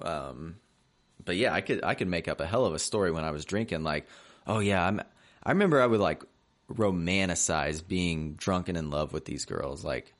Um, 0.00 0.56
but 1.22 1.36
yeah, 1.36 1.52
I 1.52 1.60
could 1.60 1.84
I 1.84 1.92
could 1.92 2.08
make 2.08 2.28
up 2.28 2.40
a 2.40 2.46
hell 2.46 2.64
of 2.64 2.72
a 2.72 2.78
story 2.78 3.12
when 3.12 3.24
I 3.24 3.30
was 3.30 3.44
drinking. 3.44 3.82
Like, 3.82 4.06
oh 4.46 4.60
yeah, 4.60 4.82
I'm. 4.82 5.02
I 5.42 5.50
remember 5.50 5.82
I 5.82 5.86
would 5.86 6.00
like 6.00 6.24
romanticize 6.72 7.86
being 7.86 8.36
drunken 8.36 8.74
in 8.74 8.88
love 8.88 9.12
with 9.12 9.26
these 9.26 9.44
girls. 9.44 9.84
Like, 9.84 10.14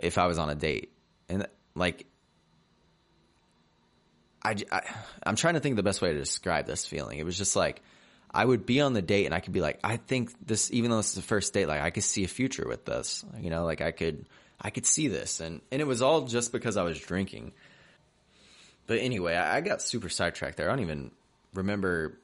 if 0.00 0.16
I 0.16 0.26
was 0.28 0.38
on 0.38 0.48
a 0.48 0.54
date, 0.54 0.94
and 1.28 1.46
like, 1.74 2.06
I, 4.42 4.56
I 4.70 4.80
I'm 5.24 5.36
trying 5.36 5.54
to 5.54 5.60
think 5.60 5.74
of 5.74 5.76
the 5.76 5.82
best 5.82 6.00
way 6.00 6.10
to 6.10 6.18
describe 6.18 6.64
this 6.64 6.86
feeling. 6.86 7.18
It 7.18 7.26
was 7.26 7.36
just 7.36 7.54
like 7.54 7.82
I 8.34 8.44
would 8.44 8.64
be 8.64 8.80
on 8.80 8.94
the 8.94 9.02
date 9.02 9.26
and 9.26 9.34
I 9.34 9.40
could 9.40 9.52
be 9.52 9.60
like, 9.60 9.78
I 9.84 9.96
think 9.96 10.30
this, 10.46 10.70
even 10.72 10.90
though 10.90 10.96
this 10.96 11.10
is 11.10 11.14
the 11.16 11.22
first 11.22 11.52
date, 11.52 11.66
like 11.66 11.82
I 11.82 11.90
could 11.90 12.02
see 12.02 12.24
a 12.24 12.28
future 12.28 12.66
with 12.66 12.84
this. 12.84 13.24
You 13.38 13.50
know, 13.50 13.64
like 13.64 13.80
I 13.80 13.90
could, 13.90 14.26
I 14.60 14.70
could 14.70 14.86
see 14.86 15.08
this, 15.08 15.40
and 15.40 15.60
and 15.70 15.80
it 15.80 15.86
was 15.86 16.02
all 16.02 16.22
just 16.22 16.52
because 16.52 16.76
I 16.76 16.84
was 16.84 16.98
drinking. 16.98 17.52
But 18.86 18.98
anyway, 18.98 19.34
I, 19.34 19.56
I 19.56 19.60
got 19.60 19.82
super 19.82 20.08
sidetracked 20.08 20.56
there. 20.56 20.70
I 20.70 20.72
don't 20.72 20.84
even 20.84 21.10
remember. 21.52 22.18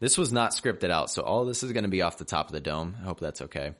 This 0.00 0.18
was 0.18 0.32
not 0.32 0.52
scripted 0.52 0.90
out, 0.90 1.10
so 1.10 1.22
all 1.22 1.44
this 1.44 1.62
is 1.62 1.72
going 1.72 1.84
to 1.84 1.90
be 1.90 2.02
off 2.02 2.18
the 2.18 2.24
top 2.24 2.46
of 2.46 2.52
the 2.52 2.60
dome. 2.60 2.96
I 3.00 3.04
hope 3.04 3.20
that's 3.20 3.42
okay. 3.42 3.74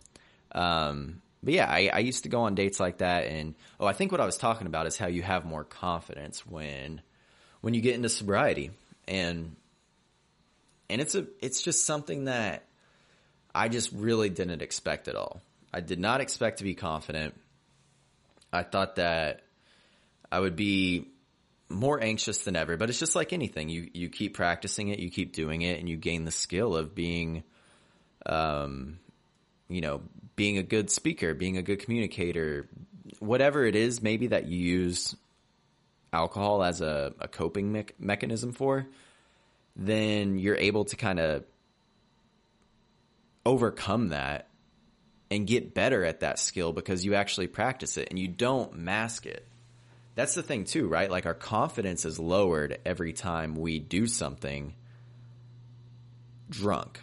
Um, 0.52 1.23
but 1.42 1.54
yeah, 1.54 1.71
I, 1.71 1.90
I 1.92 1.99
used 1.99 2.23
to 2.23 2.28
go 2.28 2.42
on 2.42 2.54
dates 2.54 2.80
like 2.80 2.99
that, 2.99 3.26
and 3.26 3.54
oh, 3.78 3.87
I 3.87 3.92
think 3.92 4.11
what 4.11 4.21
I 4.21 4.26
was 4.26 4.37
talking 4.37 4.66
about 4.66 4.87
is 4.87 4.97
how 4.97 5.06
you 5.06 5.23
have 5.23 5.44
more 5.44 5.64
confidence 5.64 6.47
when 6.47 7.00
when 7.61 7.75
you 7.75 7.80
get 7.80 7.94
into 7.94 8.09
sobriety, 8.09 8.71
and 9.06 9.56
and 10.94 11.02
it's 11.02 11.16
a 11.16 11.26
it's 11.42 11.60
just 11.60 11.84
something 11.84 12.26
that 12.26 12.62
I 13.52 13.68
just 13.68 13.90
really 13.92 14.28
didn't 14.28 14.62
expect 14.62 15.08
at 15.08 15.16
all. 15.16 15.42
I 15.72 15.80
did 15.80 15.98
not 15.98 16.20
expect 16.20 16.58
to 16.58 16.64
be 16.64 16.76
confident. 16.76 17.34
I 18.52 18.62
thought 18.62 18.94
that 18.94 19.40
I 20.30 20.38
would 20.38 20.54
be 20.54 21.08
more 21.68 22.00
anxious 22.00 22.44
than 22.44 22.54
ever, 22.54 22.76
but 22.76 22.90
it's 22.90 23.00
just 23.00 23.16
like 23.16 23.32
anything. 23.32 23.68
You 23.68 23.90
you 23.92 24.08
keep 24.08 24.34
practicing 24.34 24.86
it, 24.86 25.00
you 25.00 25.10
keep 25.10 25.32
doing 25.32 25.62
it, 25.62 25.80
and 25.80 25.88
you 25.88 25.96
gain 25.96 26.24
the 26.24 26.30
skill 26.30 26.76
of 26.76 26.94
being, 26.94 27.42
um, 28.24 29.00
you 29.68 29.80
know, 29.80 30.00
being 30.36 30.58
a 30.58 30.62
good 30.62 30.90
speaker, 30.90 31.34
being 31.34 31.56
a 31.56 31.62
good 31.62 31.80
communicator, 31.80 32.68
whatever 33.18 33.64
it 33.64 33.74
is, 33.74 34.00
maybe 34.00 34.28
that 34.28 34.46
you 34.46 34.58
use 34.58 35.16
alcohol 36.12 36.62
as 36.62 36.80
a, 36.80 37.14
a 37.18 37.26
coping 37.26 37.72
me- 37.72 37.86
mechanism 37.98 38.52
for, 38.52 38.86
then 39.76 40.38
you're 40.38 40.57
able 40.57 40.85
to 40.87 40.97
kind 40.97 41.19
of 41.19 41.45
overcome 43.45 44.09
that 44.09 44.49
and 45.31 45.47
get 45.47 45.75
better 45.75 46.04
at 46.04 46.21
that 46.21 46.38
skill 46.38 46.73
because 46.73 47.04
you 47.04 47.14
actually 47.14 47.47
practice 47.47 47.97
it 47.97 48.09
and 48.11 48.19
you 48.19 48.28
don't 48.28 48.76
mask 48.78 49.26
it 49.26 49.47
that's 50.14 50.35
the 50.35 50.43
thing 50.43 50.64
too, 50.64 50.87
right? 50.87 51.11
Like 51.11 51.26
our 51.26 51.35
confidence 51.35 52.04
is 52.04 52.19
lowered 52.19 52.78
every 52.85 53.12
time 53.12 53.57
we 53.57 53.78
do 53.78 54.07
something 54.07 54.75
drunk. 56.49 57.00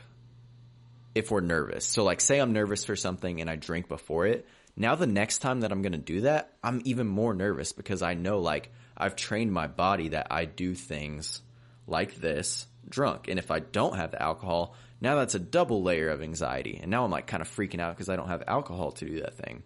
If 1.13 1.29
we're 1.29 1.41
nervous. 1.41 1.85
So 1.85 2.03
like 2.05 2.21
say 2.21 2.39
I'm 2.39 2.53
nervous 2.53 2.85
for 2.85 2.95
something 2.95 3.41
and 3.41 3.49
I 3.49 3.57
drink 3.57 3.89
before 3.89 4.27
it. 4.27 4.47
Now 4.77 4.95
the 4.95 5.07
next 5.07 5.39
time 5.39 5.61
that 5.61 5.71
I'm 5.73 5.81
going 5.81 5.91
to 5.91 5.97
do 5.97 6.21
that, 6.21 6.53
I'm 6.63 6.81
even 6.85 7.05
more 7.05 7.33
nervous 7.33 7.73
because 7.73 8.01
I 8.01 8.13
know 8.13 8.39
like 8.39 8.71
I've 8.95 9.17
trained 9.17 9.51
my 9.51 9.67
body 9.67 10.09
that 10.09 10.27
I 10.31 10.45
do 10.45 10.73
things 10.73 11.41
like 11.87 12.15
this 12.15 12.67
drunk. 12.87 13.27
And 13.27 13.39
if 13.39 13.51
I 13.51 13.59
don't 13.59 13.95
have 13.95 14.11
the 14.11 14.21
alcohol, 14.21 14.75
now 14.99 15.15
that's 15.15 15.35
a 15.35 15.39
double 15.39 15.83
layer 15.83 16.09
of 16.09 16.21
anxiety. 16.21 16.79
And 16.81 16.91
now 16.91 17.03
I'm 17.03 17.11
like 17.11 17.27
kind 17.27 17.41
of 17.41 17.49
freaking 17.49 17.79
out 17.79 17.95
because 17.95 18.09
I 18.09 18.15
don't 18.15 18.27
have 18.27 18.43
alcohol 18.47 18.91
to 18.93 19.05
do 19.05 19.21
that 19.21 19.35
thing 19.35 19.63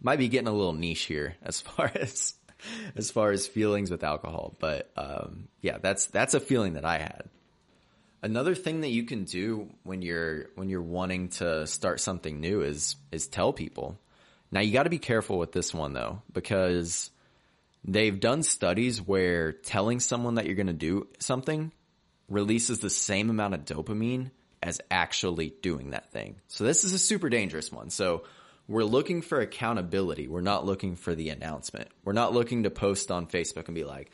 might 0.00 0.18
be 0.18 0.28
getting 0.28 0.48
a 0.48 0.52
little 0.52 0.72
niche 0.72 1.02
here 1.04 1.36
as 1.42 1.60
far 1.60 1.90
as 1.94 2.34
as 2.96 3.10
far 3.10 3.32
as 3.32 3.46
feelings 3.46 3.90
with 3.90 4.02
alcohol, 4.02 4.56
but 4.58 4.90
um, 4.96 5.48
yeah, 5.60 5.76
that's 5.78 6.06
that's 6.06 6.32
a 6.32 6.40
feeling 6.40 6.72
that 6.72 6.86
I 6.86 6.98
had. 6.98 7.24
Another 8.22 8.54
thing 8.54 8.80
that 8.80 8.88
you 8.88 9.04
can 9.04 9.24
do 9.24 9.68
when 9.82 10.00
you're 10.00 10.46
when 10.54 10.70
you're 10.70 10.80
wanting 10.80 11.28
to 11.28 11.66
start 11.66 12.00
something 12.00 12.40
new 12.40 12.62
is 12.62 12.96
is 13.12 13.26
tell 13.26 13.52
people. 13.52 13.98
Now 14.50 14.60
you 14.60 14.72
got 14.72 14.84
to 14.84 14.90
be 14.90 14.98
careful 14.98 15.38
with 15.38 15.52
this 15.52 15.74
one 15.74 15.92
though 15.92 16.22
because 16.32 17.10
they've 17.86 18.18
done 18.18 18.42
studies 18.42 19.00
where 19.00 19.52
telling 19.52 20.00
someone 20.00 20.34
that 20.34 20.46
you're 20.46 20.54
going 20.54 20.66
to 20.66 20.72
do 20.72 21.06
something 21.18 21.72
releases 22.28 22.80
the 22.80 22.90
same 22.90 23.30
amount 23.30 23.54
of 23.54 23.64
dopamine 23.64 24.30
as 24.62 24.80
actually 24.90 25.54
doing 25.62 25.90
that 25.90 26.10
thing. 26.10 26.36
So 26.48 26.64
this 26.64 26.82
is 26.84 26.92
a 26.92 26.98
super 26.98 27.28
dangerous 27.28 27.70
one. 27.70 27.90
So 27.90 28.24
we're 28.66 28.84
looking 28.84 29.22
for 29.22 29.40
accountability. 29.40 30.26
We're 30.26 30.40
not 30.40 30.66
looking 30.66 30.96
for 30.96 31.14
the 31.14 31.28
announcement. 31.28 31.88
We're 32.04 32.14
not 32.14 32.32
looking 32.32 32.64
to 32.64 32.70
post 32.70 33.12
on 33.12 33.28
Facebook 33.28 33.66
and 33.66 33.76
be 33.76 33.84
like, 33.84 34.10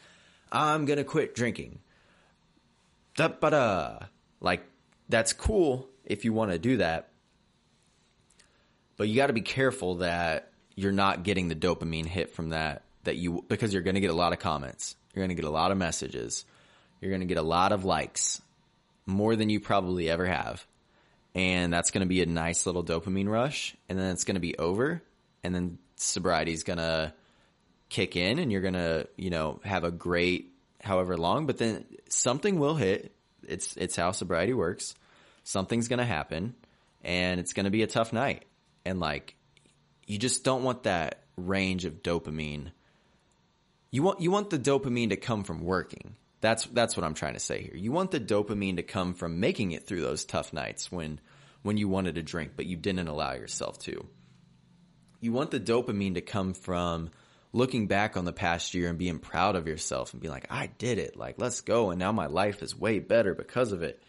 I'm 0.50 0.84
going 0.84 0.98
to 0.98 1.04
quit 1.04 1.34
drinking. 1.34 1.78
Da-ba-da. 3.16 4.00
Like, 4.40 4.64
that's 5.08 5.32
cool 5.32 5.88
if 6.04 6.26
you 6.26 6.34
want 6.34 6.50
to 6.50 6.58
do 6.58 6.76
that. 6.78 7.08
But 8.98 9.08
you 9.08 9.16
got 9.16 9.28
to 9.28 9.32
be 9.32 9.40
careful 9.40 9.96
that 9.96 10.52
you're 10.74 10.92
not 10.92 11.22
getting 11.22 11.48
the 11.48 11.56
dopamine 11.56 12.06
hit 12.06 12.34
from 12.34 12.50
that, 12.50 12.82
that 13.04 13.16
you, 13.16 13.44
because 13.48 13.72
you're 13.72 13.82
going 13.82 13.94
to 13.94 14.00
get 14.00 14.10
a 14.10 14.14
lot 14.14 14.32
of 14.32 14.38
comments. 14.38 14.96
You're 15.14 15.26
going 15.26 15.36
to 15.36 15.40
get 15.40 15.48
a 15.48 15.52
lot 15.52 15.70
of 15.70 15.78
messages. 15.78 16.44
You're 17.00 17.10
going 17.10 17.20
to 17.20 17.26
get 17.26 17.38
a 17.38 17.42
lot 17.42 17.72
of 17.72 17.84
likes, 17.84 18.40
more 19.06 19.36
than 19.36 19.50
you 19.50 19.60
probably 19.60 20.08
ever 20.08 20.26
have 20.26 20.64
and 21.34 21.72
that's 21.72 21.90
going 21.90 22.02
to 22.02 22.08
be 22.08 22.22
a 22.22 22.26
nice 22.26 22.66
little 22.66 22.84
dopamine 22.84 23.28
rush 23.28 23.74
and 23.88 23.98
then 23.98 24.10
it's 24.10 24.24
going 24.24 24.34
to 24.34 24.40
be 24.40 24.56
over 24.58 25.02
and 25.42 25.54
then 25.54 25.78
sobriety 25.96 26.52
is 26.52 26.62
going 26.62 26.78
to 26.78 27.12
kick 27.88 28.16
in 28.16 28.38
and 28.38 28.50
you're 28.50 28.60
going 28.60 28.74
to 28.74 29.06
you 29.16 29.30
know 29.30 29.60
have 29.64 29.84
a 29.84 29.90
great 29.90 30.50
however 30.82 31.16
long 31.16 31.46
but 31.46 31.58
then 31.58 31.84
something 32.08 32.58
will 32.58 32.74
hit 32.74 33.12
it's 33.46 33.76
it's 33.76 33.96
how 33.96 34.10
sobriety 34.12 34.52
works 34.52 34.94
something's 35.44 35.88
going 35.88 35.98
to 35.98 36.04
happen 36.04 36.54
and 37.04 37.40
it's 37.40 37.52
going 37.52 37.64
to 37.64 37.70
be 37.70 37.82
a 37.82 37.86
tough 37.86 38.12
night 38.12 38.44
and 38.84 39.00
like 39.00 39.34
you 40.06 40.18
just 40.18 40.44
don't 40.44 40.62
want 40.62 40.84
that 40.84 41.22
range 41.36 41.84
of 41.84 42.02
dopamine 42.02 42.70
you 43.92 44.02
want 44.02 44.20
you 44.20 44.32
want 44.32 44.50
the 44.50 44.58
dopamine 44.58 45.10
to 45.10 45.16
come 45.16 45.44
from 45.44 45.62
working 45.62 46.16
that's 46.42 46.66
that's 46.66 46.96
what 46.96 47.04
I'm 47.04 47.14
trying 47.14 47.34
to 47.34 47.40
say 47.40 47.62
here. 47.62 47.76
You 47.76 47.92
want 47.92 48.10
the 48.10 48.20
dopamine 48.20 48.76
to 48.76 48.82
come 48.82 49.14
from 49.14 49.40
making 49.40 49.70
it 49.70 49.86
through 49.86 50.02
those 50.02 50.24
tough 50.24 50.52
nights 50.52 50.92
when 50.92 51.20
when 51.62 51.76
you 51.76 51.88
wanted 51.88 52.16
to 52.16 52.22
drink 52.22 52.52
but 52.56 52.66
you 52.66 52.76
didn't 52.76 53.08
allow 53.08 53.32
yourself 53.32 53.78
to. 53.84 54.04
You 55.20 55.32
want 55.32 55.52
the 55.52 55.60
dopamine 55.60 56.14
to 56.14 56.20
come 56.20 56.52
from 56.52 57.10
looking 57.52 57.86
back 57.86 58.16
on 58.16 58.24
the 58.24 58.32
past 58.32 58.74
year 58.74 58.88
and 58.88 58.98
being 58.98 59.20
proud 59.20 59.54
of 59.54 59.68
yourself 59.68 60.12
and 60.12 60.20
being 60.20 60.32
like, 60.32 60.48
I 60.50 60.66
did 60.66 60.98
it. 60.98 61.16
Like, 61.16 61.36
let's 61.38 61.60
go. 61.60 61.90
And 61.90 61.98
now 62.00 62.10
my 62.10 62.26
life 62.26 62.60
is 62.60 62.76
way 62.76 62.98
better 62.98 63.34
because 63.34 63.70
of 63.70 63.82
it. 63.82 64.02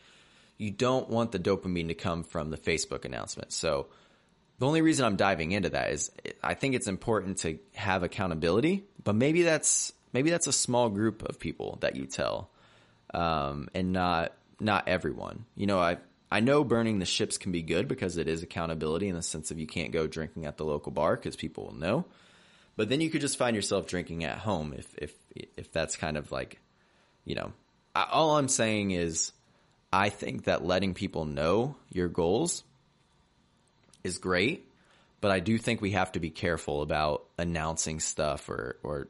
You 0.58 0.72
don't 0.72 1.10
want 1.10 1.32
the 1.32 1.40
dopamine 1.40 1.90
to 1.90 1.94
come 1.94 2.24
from 2.24 2.50
the 2.50 2.58
Facebook 2.58 3.06
announcement. 3.06 3.52
So 3.52 3.90
the 4.60 4.68
only 4.68 4.82
reason 4.82 5.06
I'm 5.06 5.16
diving 5.16 5.52
into 5.52 5.70
that 5.70 5.92
is 5.92 6.12
I 6.42 6.54
think 6.54 6.76
it's 6.76 6.88
important 6.88 7.40
to 7.40 7.60
have 7.76 8.04
accountability, 8.04 8.84
but 9.04 9.16
maybe 9.16 9.44
that's 9.44 9.94
maybe 10.14 10.30
that's 10.30 10.48
a 10.48 10.54
small 10.54 10.90
group 10.90 11.24
of 11.24 11.40
people 11.40 11.78
that 11.82 11.96
you 11.96 12.06
tell, 12.06 12.50
um, 13.14 13.70
and 13.74 13.92
not 13.92 14.34
not 14.60 14.88
everyone. 14.88 15.46
You 15.56 15.68
know, 15.68 15.80
I 15.80 15.98
I 16.32 16.40
know 16.40 16.64
burning 16.64 17.00
the 17.00 17.06
ships 17.06 17.38
can 17.38 17.52
be 17.52 17.62
good 17.62 17.88
because 17.88 18.18
it 18.18 18.28
is 18.28 18.44
accountability 18.44 19.08
in 19.08 19.16
the 19.16 19.22
sense 19.22 19.52
of 19.52 19.60
you 19.60 19.68
can't 19.68 19.92
go 19.92 20.08
drinking 20.08 20.46
at 20.46 20.58
the 20.58 20.66
local 20.66 20.92
bar 20.92 21.16
because 21.16 21.36
people 21.36 21.66
will 21.66 21.76
know. 21.76 22.06
But 22.76 22.90
then 22.90 23.02
you 23.02 23.10
could 23.10 23.22
just 23.22 23.38
find 23.38 23.56
yourself 23.56 23.86
drinking 23.86 24.24
at 24.24 24.40
home 24.40 24.74
if 24.78 24.88
if 24.98 25.14
if 25.36 25.72
that's 25.72 25.96
kind 25.96 26.18
of 26.18 26.32
like, 26.32 26.60
you 27.26 27.36
know, 27.36 27.54
I, 27.96 28.08
all 28.12 28.38
I'm 28.38 28.48
saying 28.48 28.92
is, 28.92 29.32
I 29.92 30.10
think 30.10 30.46
that 30.46 30.66
letting 30.66 30.94
people 30.94 31.26
know 31.26 31.76
your 31.92 32.08
goals 32.08 32.64
is 34.04 34.18
great, 34.18 34.68
but 35.22 35.32
I 35.32 35.40
do 35.40 35.58
think 35.58 35.82
we 35.82 35.92
have 35.92 36.12
to 36.14 36.20
be 36.20 36.30
careful 36.30 36.82
about 36.82 37.26
announcing 37.38 38.00
stuff 38.00 38.50
or 38.50 38.78
or 38.84 39.08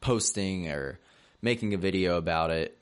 posting 0.00 0.68
or 0.68 0.98
making 1.40 1.74
a 1.74 1.78
video 1.78 2.16
about 2.16 2.50
it 2.50 2.76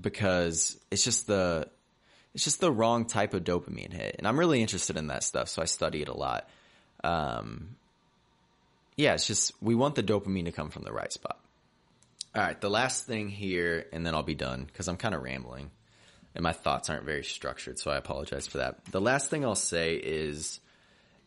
because 0.00 0.78
it's 0.90 1.04
just 1.04 1.26
the 1.26 1.68
it's 2.34 2.44
just 2.44 2.60
the 2.60 2.70
wrong 2.70 3.04
type 3.04 3.34
of 3.34 3.42
dopamine 3.42 3.92
hit. 3.92 4.16
And 4.18 4.26
I'm 4.26 4.38
really 4.38 4.60
interested 4.60 4.96
in 4.96 5.08
that 5.08 5.24
stuff, 5.24 5.48
so 5.48 5.62
I 5.62 5.64
study 5.64 6.02
it 6.02 6.08
a 6.08 6.16
lot. 6.16 6.48
Um, 7.02 7.76
yeah, 8.96 9.14
it's 9.14 9.26
just 9.26 9.52
we 9.60 9.74
want 9.74 9.94
the 9.94 10.02
dopamine 10.02 10.44
to 10.44 10.52
come 10.52 10.70
from 10.70 10.84
the 10.84 10.92
right 10.92 11.12
spot. 11.12 11.40
All 12.34 12.42
right, 12.42 12.60
the 12.60 12.70
last 12.70 13.06
thing 13.06 13.28
here, 13.28 13.86
and 13.92 14.06
then 14.06 14.14
I'll 14.14 14.22
be 14.22 14.34
done 14.34 14.64
because 14.64 14.86
I'm 14.86 14.96
kind 14.96 15.14
of 15.14 15.22
rambling 15.22 15.70
and 16.34 16.42
my 16.42 16.52
thoughts 16.52 16.90
aren't 16.90 17.04
very 17.04 17.24
structured, 17.24 17.78
so 17.78 17.90
I 17.90 17.96
apologize 17.96 18.46
for 18.46 18.58
that. 18.58 18.84
The 18.86 19.00
last 19.00 19.30
thing 19.30 19.44
I'll 19.44 19.54
say 19.54 19.94
is 19.96 20.60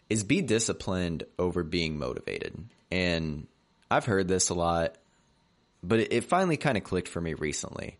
is 0.10 0.24
be 0.24 0.42
disciplined 0.42 1.24
over 1.40 1.64
being 1.64 1.98
motivated. 1.98 2.66
And 2.92 3.48
I've 3.90 4.06
heard 4.06 4.28
this 4.28 4.50
a 4.50 4.54
lot, 4.54 4.96
but 5.82 6.02
it, 6.02 6.14
it 6.14 6.24
finally 6.26 6.58
kind 6.58 6.78
of 6.78 6.84
clicked 6.84 7.08
for 7.08 7.22
me 7.22 7.34
recently. 7.34 7.98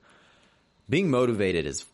being 0.90 1.10
motivated 1.10 1.66
is 1.66 1.86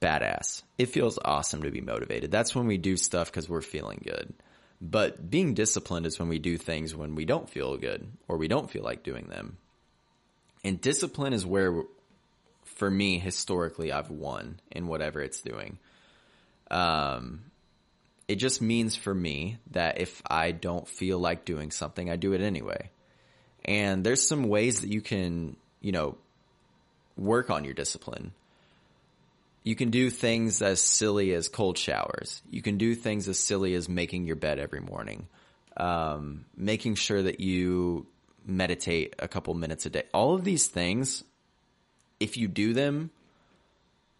badass. 0.00 0.62
It 0.78 0.86
feels 0.86 1.18
awesome 1.22 1.62
to 1.62 1.70
be 1.70 1.82
motivated. 1.82 2.30
That's 2.30 2.54
when 2.54 2.66
we 2.66 2.78
do 2.78 2.96
stuff 2.96 3.30
because 3.30 3.48
we're 3.48 3.60
feeling 3.60 4.02
good. 4.04 4.32
But 4.80 5.30
being 5.30 5.54
disciplined 5.54 6.06
is 6.06 6.18
when 6.18 6.28
we 6.28 6.38
do 6.38 6.56
things 6.58 6.94
when 6.94 7.14
we 7.14 7.24
don't 7.24 7.48
feel 7.48 7.76
good 7.76 8.06
or 8.28 8.36
we 8.36 8.48
don't 8.48 8.70
feel 8.70 8.82
like 8.82 9.02
doing 9.02 9.26
them. 9.28 9.58
And 10.64 10.80
discipline 10.80 11.32
is 11.32 11.46
where, 11.46 11.82
for 12.76 12.90
me, 12.90 13.18
historically, 13.18 13.90
I've 13.90 14.10
won 14.10 14.60
in 14.70 14.86
whatever 14.86 15.20
it's 15.20 15.40
doing. 15.40 15.78
Um, 16.70 17.44
it 18.28 18.36
just 18.36 18.60
means 18.60 18.94
for 18.96 19.14
me 19.14 19.58
that 19.70 19.98
if 20.00 20.22
I 20.28 20.52
don't 20.52 20.86
feel 20.86 21.18
like 21.18 21.46
doing 21.46 21.70
something, 21.70 22.10
I 22.10 22.16
do 22.16 22.34
it 22.34 22.42
anyway. 22.42 22.90
And 23.64 24.04
there's 24.04 24.26
some 24.26 24.44
ways 24.44 24.82
that 24.82 24.90
you 24.90 25.00
can, 25.00 25.56
you 25.80 25.90
know, 25.92 26.18
work 27.16 27.50
on 27.50 27.64
your 27.64 27.72
discipline. 27.72 28.32
You 29.64 29.74
can 29.74 29.90
do 29.90 30.10
things 30.10 30.60
as 30.60 30.80
silly 30.80 31.32
as 31.32 31.48
cold 31.48 31.78
showers. 31.78 32.42
You 32.50 32.60
can 32.60 32.76
do 32.76 32.94
things 32.94 33.26
as 33.26 33.38
silly 33.38 33.74
as 33.74 33.88
making 33.88 34.26
your 34.26 34.36
bed 34.36 34.58
every 34.58 34.80
morning. 34.80 35.28
Um, 35.78 36.44
making 36.56 36.96
sure 36.96 37.22
that 37.22 37.40
you 37.40 38.06
meditate 38.44 39.14
a 39.18 39.28
couple 39.28 39.54
minutes 39.54 39.86
a 39.86 39.90
day. 39.90 40.04
All 40.12 40.34
of 40.34 40.44
these 40.44 40.66
things, 40.66 41.24
if 42.20 42.36
you 42.36 42.48
do 42.48 42.72
them 42.72 43.10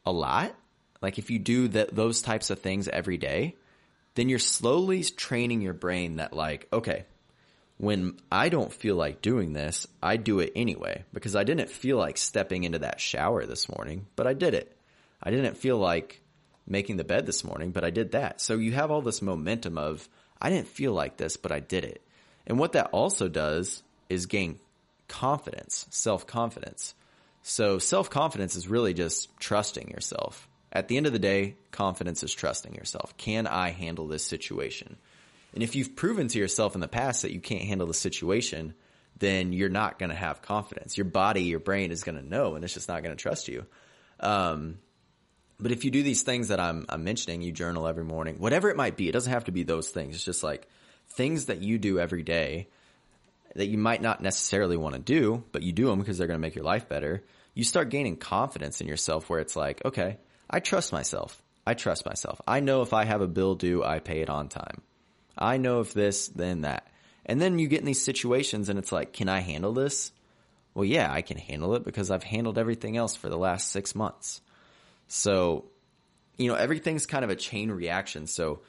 a 0.05 0.13
lot, 0.13 0.55
like 1.03 1.19
if 1.19 1.31
you 1.31 1.39
do 1.39 1.69
that, 1.69 1.95
those 1.95 2.23
types 2.23 2.51
of 2.51 2.61
things 2.61 2.89
every 2.89 3.17
day, 3.17 3.55
then 4.15 4.29
you're 4.29 4.39
slowly 4.39 5.03
training 5.05 5.61
your 5.61 5.75
brain 5.75 6.17
that 6.17 6.33
like, 6.33 6.69
okay, 6.73 7.05
when 7.79 8.17
I 8.33 8.49
don't 8.49 8.73
feel 8.73 8.97
like 8.97 9.21
doing 9.21 9.53
this, 9.53 9.87
I 10.03 10.17
do 10.17 10.41
it 10.41 10.53
anyway 10.57 11.05
because 11.13 11.37
I 11.37 11.45
didn't 11.45 11.71
feel 11.71 11.99
like 11.99 12.17
stepping 12.17 12.65
into 12.65 12.79
that 12.81 13.01
shower 13.01 13.45
this 13.45 13.69
morning, 13.69 14.07
but 14.17 14.27
I 14.27 14.33
did 14.33 14.55
it. 14.55 14.75
I 15.23 15.31
didn't 15.31 15.59
feel 15.59 15.77
like 15.77 16.23
making 16.67 16.97
the 16.97 17.05
bed 17.05 17.27
this 17.27 17.45
morning, 17.45 17.73
but 17.73 17.85
I 17.85 17.91
did 17.91 18.13
that. 18.13 18.41
So 18.41 18.55
you 18.55 18.73
have 18.73 18.91
all 18.91 19.03
this 19.03 19.23
momentum 19.23 19.77
of, 19.77 20.09
I 20.41 20.51
didn't 20.51 20.69
feel 20.69 20.93
like 20.93 21.17
this, 21.17 21.37
but 21.37 21.53
I 21.53 21.61
did 21.61 21.85
it. 21.85 22.03
And 22.47 22.59
what 22.59 22.73
that 22.73 22.91
also 22.93 23.29
does 23.29 23.83
is 24.09 24.27
gain 24.27 24.59
confidence, 25.09 25.87
self 25.91 26.27
confidence. 26.27 26.95
So 27.49 27.79
self 27.79 28.11
confidence 28.11 28.57
is 28.57 28.67
really 28.67 28.93
just 28.93 29.29
trusting 29.39 29.91
yourself. 29.91 30.49
At 30.73 30.89
the 30.89 30.97
end 30.97 31.07
of 31.07 31.13
the 31.13 31.21
day, 31.21 31.55
confidence 31.71 32.25
is 32.25 32.35
trusting 32.35 32.75
yourself. 32.75 33.17
Can 33.19 33.47
I 33.47 33.71
handle 33.71 34.09
this 34.09 34.25
situation? 34.25 34.97
And 35.55 35.63
if 35.63 35.77
you've 35.77 35.95
proven 35.95 36.27
to 36.27 36.41
yourself 36.41 36.75
in 36.75 36.81
the 36.81 36.89
past 36.89 37.23
that 37.23 37.33
you 37.33 37.41
can't 37.41 37.63
handle 37.63 37.87
the 37.87 37.95
situation, 37.95 38.75
then 39.17 39.53
you're 39.53 39.69
not 39.69 39.97
going 40.01 40.11
to 40.11 40.17
have 40.17 40.43
confidence. 40.43 40.99
Your 40.99 41.05
body, 41.05 41.45
your 41.45 41.61
brain 41.61 41.93
is 41.93 42.03
going 42.03 42.19
to 42.19 42.29
know, 42.29 42.57
and 42.57 42.65
it's 42.65 42.75
just 42.75 42.89
not 42.89 43.05
going 43.05 43.17
to 43.17 43.23
trust 43.23 43.47
you. 43.47 43.65
Um, 44.19 44.79
but 45.61 45.71
if 45.71 45.85
you 45.85 45.93
do 45.93 46.03
these 46.03 46.23
things 46.23 46.49
that 46.49 46.59
I'm, 46.59 46.85
I'm 46.89 47.05
mentioning, 47.05 47.43
you 47.43 47.53
journal 47.53 47.87
every 47.87 48.05
morning, 48.05 48.41
whatever 48.41 48.71
it 48.71 48.77
might 48.77 48.97
be, 48.97 49.09
it 49.09 49.13
doesn't 49.13 49.33
have 49.33 49.45
to 49.45 49.53
be 49.53 49.63
those 49.63 49.89
things. 49.89 50.17
It's 50.17 50.25
just 50.25 50.43
like 50.43 50.67
things 51.11 51.47
that 51.47 51.63
you 51.63 51.79
do 51.79 52.01
every 52.01 52.25
day 52.25 52.67
that 53.57 53.67
you 53.67 53.79
might 53.79 54.03
not 54.03 54.23
necessarily 54.23 54.77
want 54.77 54.95
to 54.95 55.01
do, 55.01 55.45
but 55.53 55.63
you 55.63 55.73
do 55.73 55.87
them 55.87 55.99
because 55.99 56.19
they're 56.19 56.27
going 56.27 56.39
to 56.39 56.43
make 56.43 56.55
your 56.55 56.65
life 56.65 56.89
better. 56.89 57.25
You 57.55 57.65
start 57.65 57.91
gaining 57.91 58.17
confidence 58.17 58.81
in 58.81 58.87
yourself 58.87 59.29
where 59.29 59.41
it's 59.41 59.57
like, 59.57 59.85
okay, 59.85 60.19
I 60.49 60.61
trust 60.61 60.93
myself. 60.93 61.43
I 61.67 61.75
trust 61.75 62.07
myself. 62.07 62.41
I 62.47 62.61
know 62.61 62.83
if 62.83 62.93
I 62.93 63.05
have 63.05 63.23
a 63.23 63.27
bill 63.27 63.55
due, 63.55 63.83
I 63.83 63.99
pay 63.99 64.21
it 64.21 64.31
on 64.31 64.49
time. 64.49 64.83
I 65.37 65.57
know 65.57 65.81
if 65.81 65.93
this, 65.93 66.29
then 66.29 66.63
that. 66.63 66.87
And 67.25 67.41
then 67.41 67.59
you 67.59 67.67
get 67.67 67.81
in 67.81 67.87
these 67.87 68.03
situations 68.03 68.69
and 68.69 68.79
it's 68.79 68.93
like, 68.93 69.13
can 69.13 69.29
I 69.29 69.41
handle 69.41 69.73
this? 69.73 70.13
Well, 70.75 70.85
yeah, 70.85 71.13
I 71.13 71.23
can 71.23 71.39
handle 71.39 71.75
it 71.75 71.85
because 71.85 72.11
I've 72.11 72.23
handled 72.23 72.59
everything 72.59 72.97
else 72.97 73.17
for 73.17 73.29
the 73.29 73.39
last 73.39 73.73
six 73.73 73.95
months. 73.95 74.41
So, 75.09 75.65
you 76.37 76.49
know, 76.49 76.55
everything's 76.55 77.07
kind 77.07 77.25
of 77.25 77.31
a 77.31 77.37
chain 77.37 77.71
reaction. 77.71 78.27
So 78.27 78.61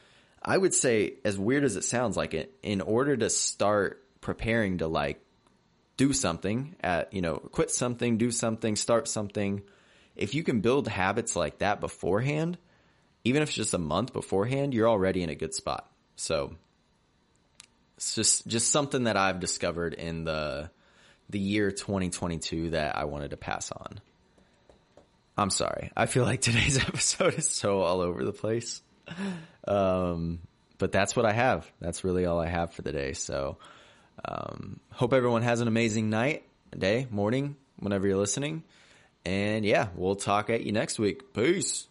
I 0.41 0.58
would 0.58 0.74
say, 0.74 1.15
as 1.25 1.38
weird 1.38 1.65
as 1.65 1.75
it 1.75 1.84
sounds 1.84 2.15
like 2.15 2.34
it, 2.34 2.58
in 2.63 2.82
order 2.82 3.17
to 3.17 3.29
start 3.29 4.03
preparing 4.27 4.79
to 4.79 4.88
like 4.88 5.22
do 5.95 6.12
something 6.12 6.75
at, 6.82 7.13
you 7.13 7.21
know, 7.21 7.38
quit 7.38 7.71
something, 7.71 8.17
do 8.17 8.30
something, 8.30 8.75
start 8.75 9.08
something, 9.08 9.62
if 10.17 10.36
you 10.36 10.43
can 10.43 10.60
build 10.60 10.89
habits 10.89 11.34
like 11.38 11.60
that 11.60 11.80
beforehand, 11.80 12.58
even 13.23 13.41
if 13.41 13.47
it's 13.47 13.56
just 13.56 13.73
a 13.73 13.78
month 13.78 14.12
beforehand, 14.12 14.73
you're 14.73 14.89
already 14.89 15.23
in 15.23 15.30
a 15.30 15.36
good 15.36 15.54
spot. 15.54 15.89
So 16.17 16.58
it's 17.95 18.15
just 18.15 18.45
just 18.47 18.69
something 18.69 19.06
that 19.06 19.15
I've 19.15 19.39
discovered 19.39 19.93
in 19.93 20.25
the 20.25 20.71
the 21.30 21.39
year 21.39 21.71
2022 21.71 22.71
that 22.71 22.97
I 22.97 23.06
wanted 23.06 23.32
to 23.32 23.38
pass 23.38 23.71
on. 23.71 24.02
I'm 25.38 25.52
sorry. 25.52 25.89
I 25.95 26.06
feel 26.06 26.25
like 26.25 26.41
today's 26.41 26.78
episode 26.86 27.36
is 27.36 27.47
so 27.47 27.80
all 27.80 28.02
over 28.02 28.25
the 28.25 28.34
place. 28.34 28.82
Um, 29.65 30.39
but 30.78 30.91
that's 30.91 31.15
what 31.15 31.25
I 31.25 31.34
have. 31.34 31.71
That's 31.80 32.04
really 32.04 32.25
all 32.25 32.39
I 32.39 32.47
have 32.47 32.73
for 32.73 32.82
the 32.82 32.91
day. 32.91 33.13
So, 33.13 33.58
um, 34.25 34.80
hope 34.91 35.13
everyone 35.13 35.41
has 35.41 35.62
an 35.62 35.67
amazing 35.67 36.10
night, 36.10 36.43
day, 36.77 37.08
morning, 37.12 37.56
whenever 37.80 38.08
you're 38.08 38.17
listening. 38.17 38.63
And 39.25 39.65
yeah, 39.65 39.89
we'll 39.95 40.15
talk 40.15 40.49
at 40.49 40.63
you 40.63 40.71
next 40.71 40.99
week. 40.99 41.34
Peace. 41.34 41.88